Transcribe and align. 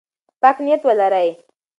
پاک 0.41 0.57
نیت 0.65 0.81
ولرئ. 0.87 1.29